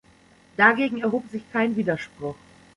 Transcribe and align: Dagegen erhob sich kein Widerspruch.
Dagegen 0.57 0.99
erhob 0.99 1.29
sich 1.29 1.43
kein 1.51 1.75
Widerspruch. 1.75 2.35